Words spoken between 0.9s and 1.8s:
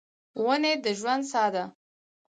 ژوند ساه ده.